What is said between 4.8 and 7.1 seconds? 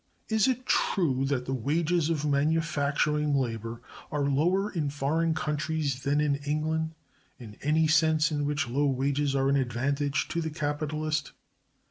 foreign countries than in England,